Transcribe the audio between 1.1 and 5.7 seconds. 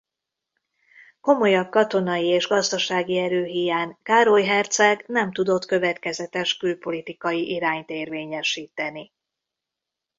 Komolyabb katonai és gazdasági erő híján Károly herceg nem tudott